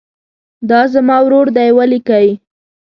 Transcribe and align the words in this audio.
دا 0.69 0.81
زما 0.93 1.17
ورور 1.25 1.47
دی 1.55 1.69
ولیکئ. 1.77 2.27